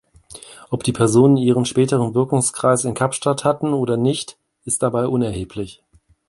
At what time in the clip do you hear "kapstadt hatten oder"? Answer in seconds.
2.95-3.97